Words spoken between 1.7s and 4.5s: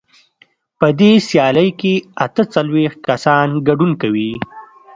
کې اته څلوېښت کسان ګډون کوي.